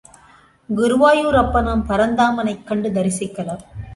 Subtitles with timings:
[0.69, 3.63] குருவாயூரப்பனாம் பரந்தாமனைக் கண்டு தரிசிக்கலாம்.